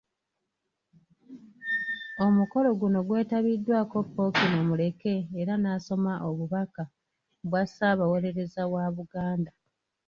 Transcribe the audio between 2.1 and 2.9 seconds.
Omukolo